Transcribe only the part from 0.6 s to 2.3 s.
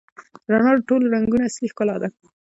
د ټولو رنګونو اصلي ښکلا ده.